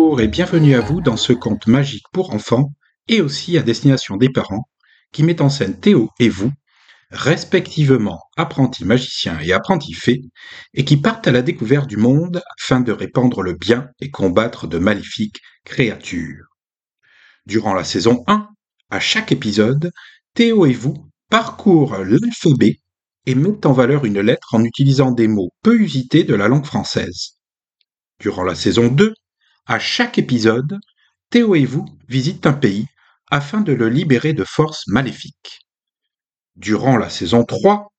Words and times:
Bonjour 0.00 0.20
et 0.20 0.28
bienvenue 0.28 0.76
à 0.76 0.80
vous 0.80 1.00
dans 1.00 1.16
ce 1.16 1.32
conte 1.32 1.66
magique 1.66 2.06
pour 2.12 2.32
enfants 2.32 2.72
et 3.08 3.20
aussi 3.20 3.58
à 3.58 3.62
destination 3.62 4.16
des 4.16 4.28
parents 4.30 4.68
qui 5.12 5.24
met 5.24 5.42
en 5.42 5.50
scène 5.50 5.78
Théo 5.80 6.08
et 6.20 6.28
vous, 6.28 6.52
respectivement 7.10 8.20
apprentis 8.36 8.84
magiciens 8.84 9.40
et 9.40 9.52
apprentis 9.52 9.94
fées, 9.94 10.22
et 10.72 10.84
qui 10.84 10.98
partent 10.98 11.26
à 11.26 11.32
la 11.32 11.42
découverte 11.42 11.88
du 11.88 11.96
monde 11.96 12.40
afin 12.60 12.80
de 12.80 12.92
répandre 12.92 13.42
le 13.42 13.54
bien 13.54 13.88
et 14.00 14.08
combattre 14.08 14.68
de 14.68 14.78
maléfiques 14.78 15.40
créatures. 15.64 16.46
Durant 17.46 17.74
la 17.74 17.82
saison 17.82 18.22
1, 18.28 18.48
à 18.90 19.00
chaque 19.00 19.32
épisode, 19.32 19.90
Théo 20.32 20.64
et 20.64 20.74
vous 20.74 21.10
parcourent 21.28 21.98
l'alphabet 21.98 22.78
et 23.26 23.34
mettent 23.34 23.66
en 23.66 23.72
valeur 23.72 24.04
une 24.04 24.20
lettre 24.20 24.54
en 24.54 24.62
utilisant 24.62 25.10
des 25.10 25.26
mots 25.26 25.50
peu 25.64 25.76
usités 25.76 26.22
de 26.22 26.36
la 26.36 26.46
langue 26.46 26.66
française. 26.66 27.32
Durant 28.20 28.44
la 28.44 28.54
saison 28.54 28.86
2, 28.86 29.12
à 29.68 29.78
chaque 29.78 30.16
épisode, 30.16 30.80
Théo 31.28 31.54
et 31.54 31.66
vous 31.66 31.84
visitent 32.08 32.46
un 32.46 32.54
pays 32.54 32.86
afin 33.30 33.60
de 33.60 33.74
le 33.74 33.90
libérer 33.90 34.32
de 34.32 34.42
forces 34.42 34.86
maléfiques. 34.86 35.60
Durant 36.56 36.96
la 36.96 37.10
saison 37.10 37.44
3, 37.44 37.92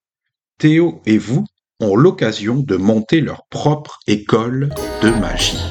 Théo 0.58 1.00
et 1.06 1.16
vous 1.16 1.46
ont 1.78 1.94
l'occasion 1.94 2.56
de 2.56 2.76
monter 2.76 3.20
leur 3.20 3.46
propre 3.50 4.00
école 4.08 4.70
de 5.00 5.10
magie. 5.10 5.62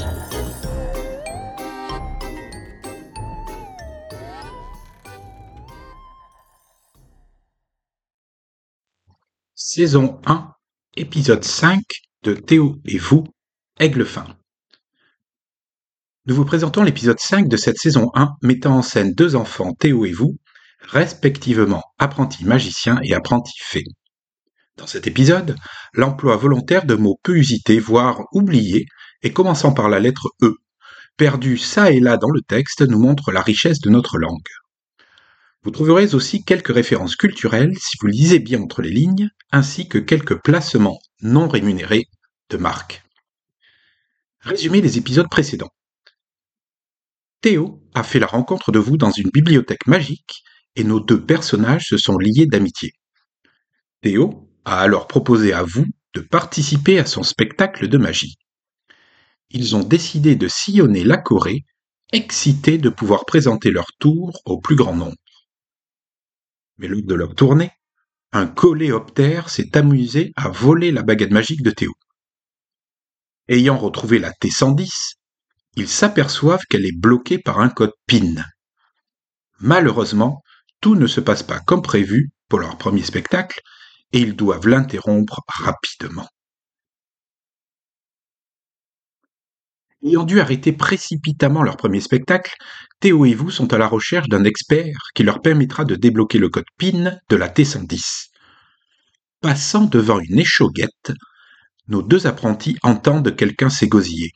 Saison 9.53 10.21
1, 10.25 10.53
épisode 10.95 11.43
5 11.43 11.81
de 12.23 12.33
Théo 12.35 12.77
et 12.85 12.97
vous, 12.97 13.25
Aigle 13.79 14.05
fin. 14.05 14.38
Nous 16.29 16.35
vous 16.35 16.45
présentons 16.45 16.83
l'épisode 16.83 17.19
5 17.19 17.47
de 17.47 17.57
cette 17.57 17.79
saison 17.79 18.11
1 18.13 18.35
mettant 18.43 18.77
en 18.77 18.81
scène 18.83 19.15
deux 19.15 19.35
enfants, 19.35 19.73
Théo 19.73 20.05
et 20.05 20.11
vous, 20.11 20.37
respectivement 20.81 21.81
apprentis 21.97 22.45
magiciens 22.45 22.99
et 23.01 23.15
apprentis 23.15 23.57
fées. 23.59 23.85
Dans 24.77 24.85
cet 24.85 25.07
épisode, 25.07 25.55
l'emploi 25.91 26.37
volontaire 26.37 26.85
de 26.85 26.93
mots 26.93 27.19
peu 27.23 27.35
usités, 27.35 27.79
voire 27.79 28.27
oubliés, 28.31 28.85
et 29.23 29.33
commençant 29.33 29.73
par 29.73 29.89
la 29.89 29.99
lettre 29.99 30.27
E, 30.43 30.53
perdu 31.17 31.57
ça 31.57 31.89
et 31.89 31.99
là 31.99 32.15
dans 32.15 32.29
le 32.29 32.41
texte, 32.41 32.83
nous 32.83 32.99
montre 32.99 33.31
la 33.31 33.41
richesse 33.41 33.79
de 33.79 33.89
notre 33.89 34.19
langue. 34.19 34.49
Vous 35.63 35.71
trouverez 35.71 36.13
aussi 36.13 36.43
quelques 36.43 36.71
références 36.71 37.15
culturelles 37.15 37.73
si 37.79 37.97
vous 38.01 38.07
lisez 38.07 38.37
bien 38.37 38.61
entre 38.61 38.83
les 38.83 38.91
lignes, 38.91 39.31
ainsi 39.51 39.87
que 39.87 39.97
quelques 39.97 40.39
placements 40.43 40.99
non 41.23 41.47
rémunérés 41.47 42.05
de 42.51 42.57
marques. 42.57 43.01
Résumé 44.41 44.81
des 44.81 44.99
épisodes 44.99 45.27
précédents. 45.27 45.71
Théo 47.41 47.81
a 47.93 48.03
fait 48.03 48.19
la 48.19 48.27
rencontre 48.27 48.71
de 48.71 48.79
vous 48.79 48.97
dans 48.97 49.11
une 49.11 49.29
bibliothèque 49.29 49.87
magique 49.87 50.43
et 50.75 50.83
nos 50.83 50.99
deux 50.99 51.25
personnages 51.25 51.87
se 51.87 51.97
sont 51.97 52.17
liés 52.17 52.45
d'amitié. 52.45 52.91
Théo 54.01 54.49
a 54.65 54.79
alors 54.81 55.07
proposé 55.07 55.53
à 55.53 55.63
vous 55.63 55.85
de 56.13 56.21
participer 56.21 56.99
à 56.99 57.05
son 57.05 57.23
spectacle 57.23 57.87
de 57.87 57.97
magie. 57.97 58.37
Ils 59.49 59.75
ont 59.75 59.83
décidé 59.83 60.35
de 60.35 60.47
sillonner 60.47 61.03
la 61.03 61.17
Corée, 61.17 61.63
excités 62.11 62.77
de 62.77 62.89
pouvoir 62.89 63.25
présenter 63.25 63.71
leur 63.71 63.87
tour 63.99 64.41
au 64.45 64.59
plus 64.59 64.75
grand 64.75 64.95
nombre. 64.95 65.15
Mais 66.77 66.87
lors 66.87 67.01
de 67.01 67.13
leur 67.15 67.35
tournée, 67.35 67.71
un 68.31 68.47
coléoptère 68.47 69.49
s'est 69.49 69.77
amusé 69.77 70.33
à 70.35 70.49
voler 70.49 70.91
la 70.91 71.03
baguette 71.03 71.31
magique 71.31 71.63
de 71.63 71.71
Théo. 71.71 71.93
Ayant 73.47 73.77
retrouvé 73.77 74.19
la 74.19 74.31
T110, 74.31 75.15
ils 75.75 75.87
s'aperçoivent 75.87 76.65
qu'elle 76.69 76.85
est 76.85 76.97
bloquée 76.97 77.39
par 77.39 77.59
un 77.59 77.69
code 77.69 77.93
PIN. 78.05 78.43
Malheureusement, 79.59 80.41
tout 80.81 80.95
ne 80.95 81.07
se 81.07 81.19
passe 81.19 81.43
pas 81.43 81.59
comme 81.59 81.81
prévu 81.81 82.31
pour 82.47 82.59
leur 82.59 82.77
premier 82.77 83.03
spectacle 83.03 83.61
et 84.11 84.19
ils 84.19 84.35
doivent 84.35 84.67
l'interrompre 84.67 85.41
rapidement. 85.47 86.27
Ayant 90.01 90.23
dû 90.23 90.39
arrêter 90.39 90.71
précipitamment 90.71 91.61
leur 91.61 91.75
premier 91.75 91.99
spectacle, 91.99 92.55
Théo 93.01 93.25
et 93.25 93.33
vous 93.33 93.51
sont 93.51 93.73
à 93.73 93.77
la 93.77 93.87
recherche 93.87 94.29
d'un 94.29 94.45
expert 94.45 94.95
qui 95.13 95.23
leur 95.23 95.41
permettra 95.41 95.83
de 95.83 95.95
débloquer 95.95 96.37
le 96.37 96.47
code 96.47 96.69
PIN 96.77 97.17
de 97.29 97.35
la 97.35 97.49
T110. 97.49 98.27
Passant 99.41 99.85
devant 99.85 100.19
une 100.19 100.39
échauguette, 100.39 101.11
nos 101.89 102.01
deux 102.01 102.27
apprentis 102.27 102.77
entendent 102.81 103.35
quelqu'un 103.35 103.69
s'égosiller. 103.69 104.31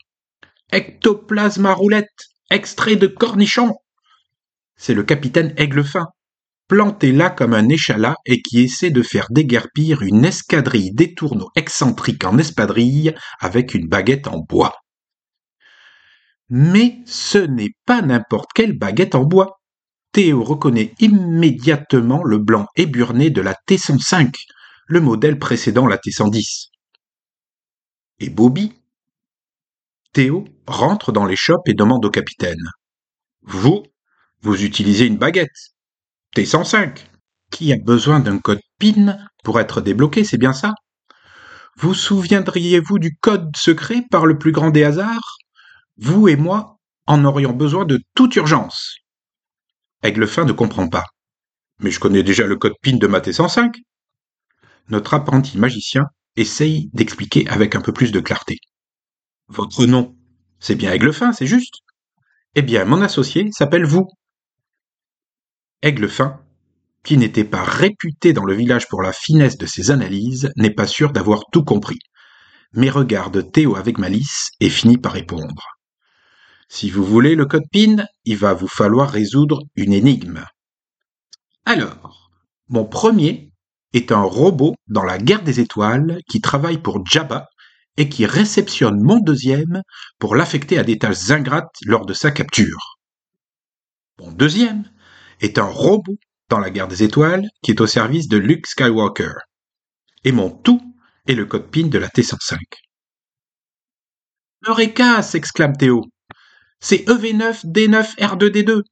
Ectoplasma 0.74 1.72
roulette, 1.72 2.08
extrait 2.50 2.96
de 2.96 3.06
cornichon. 3.06 3.76
C'est 4.76 4.92
le 4.92 5.04
capitaine 5.04 5.54
Aiglefin, 5.56 6.08
planté 6.66 7.12
là 7.12 7.30
comme 7.30 7.54
un 7.54 7.68
échalas 7.68 8.16
et 8.26 8.42
qui 8.42 8.62
essaie 8.62 8.90
de 8.90 9.02
faire 9.02 9.28
déguerpir 9.30 10.02
une 10.02 10.24
escadrille 10.24 10.92
d'étourneaux 10.92 11.50
excentriques 11.54 12.24
en 12.24 12.38
espadrille 12.38 13.14
avec 13.38 13.74
une 13.74 13.86
baguette 13.86 14.26
en 14.26 14.40
bois. 14.40 14.74
Mais 16.48 16.98
ce 17.06 17.38
n'est 17.38 17.76
pas 17.86 18.02
n'importe 18.02 18.50
quelle 18.52 18.76
baguette 18.76 19.14
en 19.14 19.22
bois. 19.22 19.60
Théo 20.10 20.42
reconnaît 20.42 20.92
immédiatement 20.98 22.24
le 22.24 22.38
blanc 22.38 22.66
éburné 22.74 23.30
de 23.30 23.40
la 23.40 23.54
T105, 23.68 24.34
le 24.88 25.00
modèle 25.00 25.38
précédant 25.38 25.86
la 25.86 25.98
T110. 25.98 26.70
Et 28.18 28.28
Bobby 28.28 28.72
Théo 30.14 30.44
rentre 30.68 31.10
dans 31.10 31.26
shops 31.34 31.66
et 31.66 31.74
demande 31.74 32.04
au 32.04 32.10
capitaine. 32.10 32.70
Vous, 33.42 33.82
vous 34.42 34.64
utilisez 34.64 35.06
une 35.06 35.18
baguette. 35.18 35.74
T105. 36.36 37.04
Qui 37.50 37.72
a 37.72 37.76
besoin 37.76 38.20
d'un 38.20 38.38
code 38.38 38.60
PIN 38.78 39.18
pour 39.42 39.58
être 39.58 39.80
débloqué, 39.80 40.22
c'est 40.22 40.38
bien 40.38 40.52
ça? 40.52 40.72
Vous 41.76 41.94
souviendriez-vous 41.94 43.00
du 43.00 43.16
code 43.20 43.56
secret 43.56 44.04
par 44.08 44.24
le 44.26 44.38
plus 44.38 44.52
grand 44.52 44.70
des 44.70 44.84
hasards? 44.84 45.38
Vous 45.96 46.28
et 46.28 46.36
moi 46.36 46.78
en 47.06 47.24
aurions 47.24 47.52
besoin 47.52 47.84
de 47.84 48.00
toute 48.14 48.36
urgence. 48.36 48.98
Aiglefin 50.04 50.44
ne 50.44 50.52
comprend 50.52 50.88
pas. 50.88 51.06
Mais 51.80 51.90
je 51.90 51.98
connais 51.98 52.22
déjà 52.22 52.46
le 52.46 52.54
code 52.54 52.74
PIN 52.82 52.98
de 52.98 53.08
ma 53.08 53.18
T105. 53.18 53.82
Notre 54.90 55.14
apprenti 55.14 55.58
magicien 55.58 56.04
essaye 56.36 56.88
d'expliquer 56.92 57.48
avec 57.48 57.74
un 57.74 57.80
peu 57.80 57.92
plus 57.92 58.12
de 58.12 58.20
clarté. 58.20 58.58
Votre 59.48 59.84
nom, 59.86 60.16
c'est 60.58 60.74
bien 60.74 60.92
Aiglefin, 60.92 61.32
c'est 61.32 61.46
juste 61.46 61.74
Eh 62.54 62.62
bien, 62.62 62.84
mon 62.84 63.02
associé 63.02 63.50
s'appelle 63.52 63.84
vous. 63.84 64.08
Aiglefin, 65.82 66.40
qui 67.02 67.18
n'était 67.18 67.44
pas 67.44 67.62
réputé 67.62 68.32
dans 68.32 68.44
le 68.44 68.54
village 68.54 68.88
pour 68.88 69.02
la 69.02 69.12
finesse 69.12 69.58
de 69.58 69.66
ses 69.66 69.90
analyses, 69.90 70.50
n'est 70.56 70.74
pas 70.74 70.86
sûr 70.86 71.12
d'avoir 71.12 71.42
tout 71.52 71.62
compris, 71.62 71.98
mais 72.72 72.88
regarde 72.88 73.52
Théo 73.52 73.76
avec 73.76 73.98
malice 73.98 74.50
et 74.60 74.70
finit 74.70 74.98
par 74.98 75.12
répondre. 75.12 75.62
Si 76.68 76.90
vous 76.90 77.04
voulez 77.04 77.34
le 77.34 77.44
code 77.44 77.68
PIN, 77.70 78.06
il 78.24 78.38
va 78.38 78.54
vous 78.54 78.68
falloir 78.68 79.10
résoudre 79.10 79.62
une 79.76 79.92
énigme. 79.92 80.44
Alors, 81.66 82.30
mon 82.68 82.86
premier 82.86 83.52
est 83.92 84.10
un 84.10 84.22
robot 84.22 84.74
dans 84.88 85.04
la 85.04 85.18
guerre 85.18 85.44
des 85.44 85.60
étoiles 85.60 86.20
qui 86.28 86.40
travaille 86.40 86.78
pour 86.78 87.04
Jabba 87.06 87.46
et 87.96 88.08
qui 88.08 88.26
réceptionne 88.26 89.00
mon 89.00 89.18
deuxième 89.18 89.82
pour 90.18 90.34
l'affecter 90.34 90.78
à 90.78 90.84
des 90.84 90.98
tâches 90.98 91.30
ingrates 91.30 91.76
lors 91.84 92.06
de 92.06 92.14
sa 92.14 92.30
capture. 92.30 92.98
Mon 94.18 94.32
deuxième 94.32 94.90
est 95.40 95.58
un 95.58 95.64
robot 95.64 96.16
dans 96.48 96.58
la 96.58 96.70
guerre 96.70 96.88
des 96.88 97.02
étoiles 97.02 97.48
qui 97.62 97.70
est 97.70 97.80
au 97.80 97.86
service 97.86 98.28
de 98.28 98.36
Luke 98.36 98.66
Skywalker. 98.66 99.32
Et 100.24 100.32
mon 100.32 100.50
tout 100.50 100.80
est 101.26 101.34
le 101.34 101.46
code 101.46 101.70
PIN 101.70 101.88
de 101.88 101.98
la 101.98 102.08
T105. 102.08 102.58
Eureka 104.66 105.22
s'exclame 105.22 105.76
Théo. 105.76 106.04
C'est 106.80 107.06
EV9D9R2D2. 107.08 108.82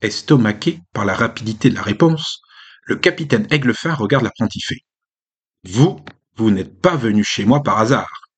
Estomaqué 0.00 0.80
par 0.92 1.04
la 1.04 1.14
rapidité 1.14 1.70
de 1.70 1.74
la 1.74 1.82
réponse, 1.82 2.40
le 2.84 2.96
capitaine 2.96 3.46
Aiglefin 3.50 3.94
regarde 3.94 4.24
l'apprenti. 4.24 4.60
Vous 5.64 6.04
vous 6.36 6.50
n'êtes 6.50 6.80
pas 6.80 6.96
venu 6.96 7.22
chez 7.22 7.44
moi 7.44 7.62
par 7.62 7.78
hasard. 7.78 8.28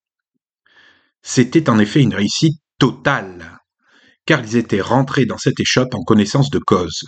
C'était 1.22 1.70
en 1.70 1.78
effet 1.78 2.02
une 2.02 2.14
réussite 2.14 2.60
totale, 2.78 3.58
car 4.26 4.40
ils 4.40 4.56
étaient 4.56 4.80
rentrés 4.80 5.26
dans 5.26 5.38
cette 5.38 5.58
échoppe 5.60 5.94
en 5.94 6.04
connaissance 6.04 6.50
de 6.50 6.58
cause. 6.58 7.04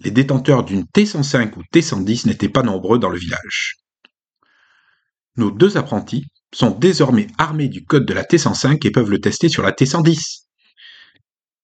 Les 0.00 0.10
détenteurs 0.10 0.64
d'une 0.64 0.84
T105 0.84 1.56
ou 1.56 1.62
T110 1.72 2.26
n'étaient 2.26 2.48
pas 2.48 2.62
nombreux 2.62 2.98
dans 2.98 3.08
le 3.08 3.18
village. 3.18 3.76
Nos 5.36 5.50
deux 5.50 5.76
apprentis 5.76 6.26
sont 6.52 6.70
désormais 6.70 7.28
armés 7.38 7.68
du 7.68 7.84
code 7.84 8.06
de 8.06 8.14
la 8.14 8.24
T105 8.24 8.86
et 8.86 8.90
peuvent 8.90 9.10
le 9.10 9.20
tester 9.20 9.48
sur 9.48 9.62
la 9.62 9.72
T110. 9.72 10.44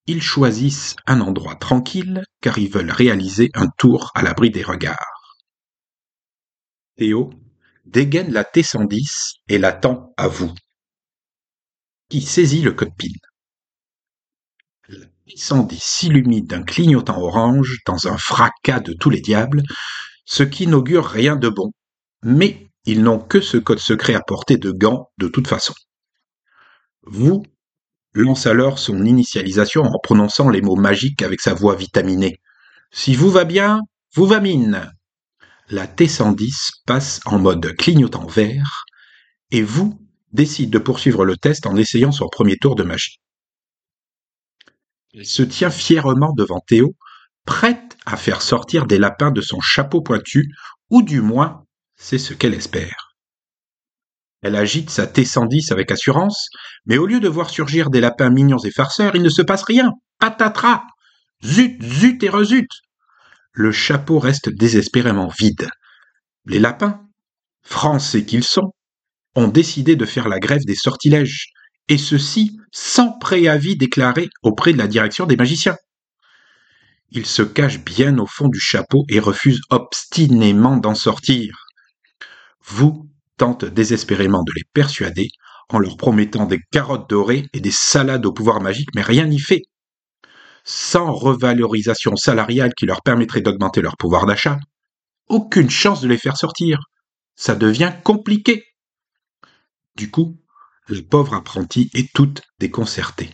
Ils 0.07 0.23
choisissent 0.23 0.97
un 1.07 1.21
endroit 1.21 1.57
tranquille 1.57 2.25
car 2.41 2.59
ils 2.59 2.71
veulent 2.71 2.91
réaliser 2.91 3.51
un 3.55 3.69
tour 3.79 4.11
à 4.15 4.23
l'abri 4.23 4.51
des 4.51 4.63
regards. 4.63 5.39
Théo 6.97 7.31
dégaine 7.85 8.33
la 8.33 8.45
T-110 8.45 9.35
et 9.49 9.59
l'attend 9.59 10.13
à 10.17 10.29
vous. 10.29 10.53
qui 12.09 12.23
saisit 12.23 12.63
le 12.63 12.73
code 12.73 12.95
PIN. 12.97 13.09
L'incendie 15.27 15.79
s'illumine 15.81 16.47
d'un 16.47 16.63
clignotant 16.63 17.21
orange 17.21 17.79
dans 17.87 18.07
un 18.09 18.17
fracas 18.19 18.81
de 18.81 18.93
tous 18.93 19.11
les 19.11 19.21
diables, 19.21 19.63
ce 20.25 20.43
qui 20.43 20.67
n'augure 20.67 21.07
rien 21.07 21.37
de 21.37 21.49
bon. 21.49 21.73
Mais 22.23 22.69
ils 22.85 23.03
n'ont 23.03 23.19
que 23.19 23.41
ce 23.41 23.57
code 23.57 23.79
secret 23.79 24.15
à 24.15 24.21
portée 24.21 24.59
de 24.59 24.71
gants 24.71 25.11
de 25.19 25.29
toute 25.29 25.49
façon. 25.49 25.75
Vous 27.03 27.45
lance 28.13 28.47
alors 28.47 28.79
son 28.79 29.05
initialisation 29.05 29.83
en 29.83 29.99
prononçant 29.99 30.49
les 30.51 30.61
mots 30.63 30.77
magiques 30.77 31.23
avec 31.23 31.41
sa 31.41 31.55
voix 31.55 31.75
vitaminée. 31.75 32.37
Si 32.93 33.15
vous 33.15 33.31
va 33.31 33.45
bien, 33.45 33.81
vous 34.15 34.27
va 34.27 34.41
mine. 34.41 34.93
La 35.71 35.87
T110 35.87 36.83
passe 36.85 37.21
en 37.25 37.39
mode 37.39 37.75
clignotant 37.77 38.27
vert 38.27 38.85
et 39.51 39.63
vous 39.63 39.99
décide 40.33 40.69
de 40.69 40.79
poursuivre 40.79 41.25
le 41.25 41.39
test 41.39 41.67
en 41.67 41.75
essayant 41.77 42.13
son 42.13 42.29
premier 42.29 42.59
tour 42.59 42.75
de 42.75 42.83
magie. 42.83 43.21
Elle 45.15 45.25
se 45.25 45.43
tient 45.43 45.71
fièrement 45.71 46.35
devant 46.35 46.61
Théo, 46.61 46.95
prête 47.47 47.97
à 48.05 48.19
faire 48.19 48.43
sortir 48.43 48.87
des 48.87 48.99
lapins 48.99 49.31
de 49.31 49.41
son 49.41 49.61
chapeau 49.61 50.03
pointu, 50.03 50.53
ou 50.91 51.01
du 51.01 51.23
moins, 51.23 51.65
c'est 51.97 52.19
ce 52.19 52.35
qu'elle 52.35 52.55
espère. 52.55 53.17
Elle 54.43 54.57
agite 54.57 54.91
sa 54.91 55.07
T110 55.07 55.73
avec 55.73 55.91
assurance, 55.91 56.51
mais 56.85 56.99
au 56.99 57.07
lieu 57.07 57.21
de 57.21 57.29
voir 57.29 57.49
surgir 57.49 57.89
des 57.89 58.01
lapins 58.03 58.29
mignons 58.29 58.59
et 58.59 58.71
farceurs, 58.71 59.17
il 59.17 59.23
ne 59.23 59.31
se 59.31 59.41
passe 59.41 59.63
rien. 59.63 59.93
Patatras 60.19 60.83
Zut, 61.43 61.83
zut 61.83 62.23
et 62.23 62.29
rezut 62.29 62.69
Le 63.57 63.71
chapeau 63.71 64.19
reste 64.19 64.49
désespérément 64.49 65.29
vide. 65.29 65.69
Les 66.45 66.59
lapins, 66.59 67.07
français 67.63 68.25
qu'ils 68.25 68.43
sont, 68.43 68.75
ont 69.37 69.47
décidé 69.47 69.95
de 69.95 70.05
faire 70.05 70.29
la 70.29 70.41
grève 70.41 70.65
des 70.65 70.75
sortilèges, 70.75 71.53
et 71.89 71.97
ceci 71.97 72.59
sans 72.73 73.17
préavis 73.19 73.77
déclaré 73.77 74.29
auprès 74.43 74.73
de 74.73 74.79
la 74.79 74.89
direction 74.89 75.27
des 75.27 75.37
magiciens. 75.37 75.77
Ils 77.13 77.27
se 77.27 77.43
cachent 77.43 77.85
bien 77.85 78.19
au 78.19 78.27
fond 78.27 78.49
du 78.49 78.59
chapeau 78.59 79.05
et 79.09 79.21
refusent 79.21 79.63
obstinément 79.71 80.77
d'en 80.77 80.97
sortir. 80.97 81.67
Vous 82.65 83.09
tente 83.37 83.65
désespérément 83.65 84.43
de 84.43 84.53
les 84.57 84.65
persuader 84.73 85.29
en 85.69 85.79
leur 85.79 85.97
promettant 85.97 86.47
des 86.47 86.59
carottes 86.73 87.09
dorées 87.09 87.47
et 87.53 87.61
des 87.61 87.71
salades 87.71 88.27
au 88.27 88.33
pouvoir 88.33 88.61
magique, 88.61 88.91
mais 88.97 89.03
rien 89.03 89.27
n'y 89.27 89.39
fait. 89.39 89.63
Sans 90.65 91.13
revalorisation 91.13 92.17
salariale 92.17 92.75
qui 92.75 92.87
leur 92.87 93.03
permettrait 93.03 93.43
d'augmenter 93.43 93.83
leur 93.83 93.97
pouvoir 93.97 94.27
d'achat, 94.27 94.59
aucune 95.29 95.71
chance 95.71 96.01
de 96.01 96.09
les 96.09 96.19
faire 96.19 96.37
sortir. 96.37 96.79
Ça 97.37 97.55
devient 97.55 97.93
compliqué. 98.03 98.65
Du 99.97 100.11
coup, 100.11 100.41
le 100.89 101.03
pauvre 101.03 101.35
apprenti 101.35 101.91
est 101.95 102.13
toute 102.15 102.43
déconcertée. 102.59 103.31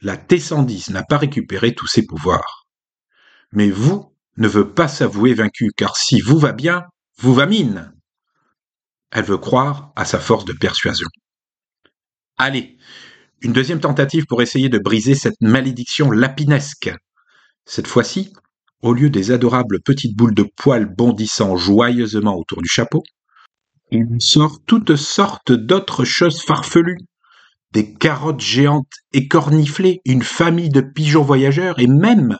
La 0.00 0.16
T110 0.16 0.92
n'a 0.92 1.02
pas 1.02 1.18
récupéré 1.18 1.74
tous 1.74 1.86
ses 1.86 2.06
pouvoirs. 2.06 2.66
Mais 3.52 3.70
vous 3.70 4.14
ne 4.36 4.48
veut 4.48 4.72
pas 4.72 4.88
s'avouer 4.88 5.34
vaincu, 5.34 5.70
car 5.76 5.96
si 5.96 6.20
vous 6.20 6.38
va 6.38 6.52
bien, 6.52 6.84
vous 7.18 7.34
va 7.34 7.46
mine. 7.46 7.92
Elle 9.10 9.24
veut 9.24 9.38
croire 9.38 9.92
à 9.96 10.04
sa 10.04 10.18
force 10.18 10.44
de 10.44 10.52
persuasion. 10.52 11.06
Allez, 12.36 12.76
une 13.40 13.52
deuxième 13.52 13.80
tentative 13.80 14.26
pour 14.26 14.42
essayer 14.42 14.68
de 14.68 14.78
briser 14.78 15.14
cette 15.14 15.40
malédiction 15.40 16.10
lapinesque. 16.10 16.90
Cette 17.66 17.86
fois-ci, 17.86 18.32
au 18.82 18.92
lieu 18.92 19.10
des 19.10 19.30
adorables 19.30 19.80
petites 19.80 20.16
boules 20.16 20.34
de 20.34 20.46
poils 20.56 20.86
bondissant 20.86 21.56
joyeusement 21.56 22.36
autour 22.36 22.62
du 22.62 22.68
chapeau, 22.68 23.02
il 23.90 24.20
sort 24.20 24.58
toutes 24.66 24.96
sortes 24.96 25.52
d'autres 25.52 26.04
choses 26.04 26.42
farfelues. 26.42 26.98
Des 27.72 27.92
carottes 27.92 28.40
géantes 28.40 28.92
écorniflées, 29.12 30.00
une 30.04 30.22
famille 30.22 30.68
de 30.68 30.80
pigeons 30.80 31.22
voyageurs 31.22 31.78
et 31.78 31.86
même 31.86 32.36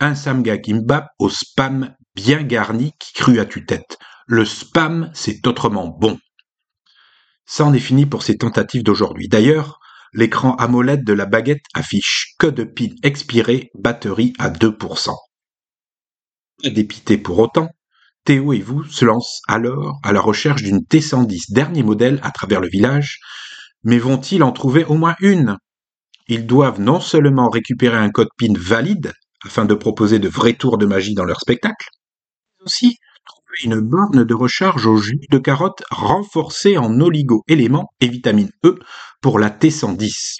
un 0.00 0.14
samga 0.14 0.58
kimbap 0.58 1.08
au 1.18 1.30
spam 1.30 1.94
bien 2.14 2.42
garni 2.42 2.92
qui 2.98 3.12
crut 3.14 3.38
à 3.38 3.44
tue-tête. 3.44 3.98
Le 4.26 4.44
spam, 4.44 5.10
c'est 5.14 5.46
autrement 5.46 5.88
bon. 5.88 6.18
Ça 7.46 7.64
en 7.64 7.72
est 7.72 7.78
fini 7.78 8.06
pour 8.06 8.22
ces 8.22 8.36
tentatives 8.36 8.82
d'aujourd'hui. 8.82 9.28
D'ailleurs, 9.28 9.80
l'écran 10.14 10.54
AMOLED 10.56 11.04
de 11.04 11.12
la 11.12 11.26
baguette 11.26 11.64
affiche 11.74 12.34
que 12.38 12.46
de 12.46 12.64
piles 12.64 12.96
expirées, 13.02 13.70
batterie 13.74 14.32
à 14.38 14.48
2%. 14.48 15.10
Pas 16.62 16.70
dépité 16.70 17.18
pour 17.18 17.38
autant, 17.40 17.68
Théo 18.24 18.52
et 18.52 18.60
vous 18.60 18.84
se 18.84 19.04
lancent 19.04 19.42
alors 19.48 19.98
à 20.02 20.12
la 20.12 20.20
recherche 20.20 20.62
d'une 20.62 20.78
T110 20.78 21.52
dernier 21.52 21.82
modèle 21.82 22.20
à 22.22 22.30
travers 22.30 22.60
le 22.60 22.68
village, 22.68 23.18
mais 23.82 23.98
vont-ils 23.98 24.42
en 24.42 24.52
trouver 24.52 24.84
au 24.84 24.94
moins 24.94 25.16
une? 25.20 25.58
Ils 26.28 26.46
doivent 26.46 26.80
non 26.80 27.00
seulement 27.00 27.50
récupérer 27.50 27.98
un 27.98 28.10
code 28.10 28.30
PIN 28.38 28.54
valide 28.56 29.12
afin 29.44 29.66
de 29.66 29.74
proposer 29.74 30.18
de 30.18 30.28
vrais 30.28 30.54
tours 30.54 30.78
de 30.78 30.86
magie 30.86 31.14
dans 31.14 31.26
leur 31.26 31.40
spectacle, 31.40 31.88
mais 32.58 32.64
aussi 32.64 32.96
une 33.62 33.80
borne 33.80 34.24
de 34.24 34.34
recharge 34.34 34.86
au 34.86 34.96
jus 34.96 35.20
de 35.30 35.38
carotte 35.38 35.82
renforcée 35.90 36.76
en 36.76 37.00
oligo-éléments 37.00 37.88
et 38.00 38.08
vitamine 38.08 38.50
E 38.64 38.78
pour 39.20 39.38
la 39.38 39.50
T110. 39.50 40.38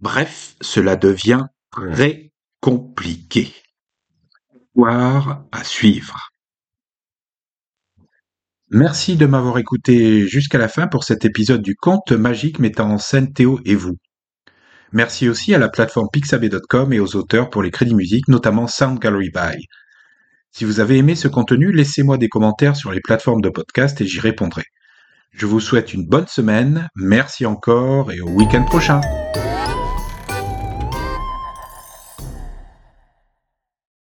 Bref, 0.00 0.54
cela 0.60 0.96
devient 0.96 1.46
très 1.70 2.30
compliqué. 2.60 3.52
Voir 4.74 5.44
à 5.50 5.64
suivre. 5.64 6.30
Merci 8.70 9.16
de 9.16 9.26
m'avoir 9.26 9.58
écouté 9.58 10.26
jusqu'à 10.26 10.58
la 10.58 10.68
fin 10.68 10.86
pour 10.86 11.02
cet 11.02 11.24
épisode 11.24 11.62
du 11.62 11.74
conte 11.74 12.12
magique 12.12 12.58
mettant 12.58 12.90
en 12.90 12.98
scène 12.98 13.32
Théo 13.32 13.60
et 13.64 13.74
vous. 13.74 13.96
Merci 14.92 15.28
aussi 15.28 15.54
à 15.54 15.58
la 15.58 15.68
plateforme 15.68 16.08
pixabay.com 16.12 16.92
et 16.92 17.00
aux 17.00 17.16
auteurs 17.16 17.50
pour 17.50 17.62
les 17.62 17.70
crédits 17.70 17.94
musiques, 17.94 18.28
notamment 18.28 18.66
Sound 18.66 18.98
Gallery 18.98 19.30
By. 19.30 19.66
Si 20.58 20.64
vous 20.64 20.80
avez 20.80 20.96
aimé 20.96 21.14
ce 21.14 21.28
contenu, 21.28 21.70
laissez-moi 21.70 22.18
des 22.18 22.28
commentaires 22.28 22.74
sur 22.74 22.90
les 22.90 23.00
plateformes 23.00 23.42
de 23.42 23.48
podcast 23.48 24.00
et 24.00 24.06
j'y 24.08 24.18
répondrai. 24.18 24.64
Je 25.30 25.46
vous 25.46 25.60
souhaite 25.60 25.94
une 25.94 26.04
bonne 26.04 26.26
semaine, 26.26 26.88
merci 26.96 27.46
encore 27.46 28.10
et 28.10 28.20
au 28.20 28.28
week-end 28.30 28.64
prochain. 28.64 29.00